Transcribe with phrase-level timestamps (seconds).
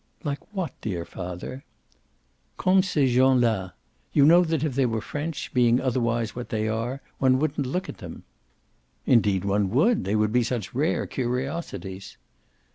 [0.23, 1.63] "Like what, dear father?"
[2.57, 3.73] "Comme ces gens la.
[4.13, 7.87] You know that if they were French, being otherwise what they are, one wouldn't look
[7.87, 8.23] at them."
[9.05, 12.17] "Indeed one would; they would be such rare curiosities."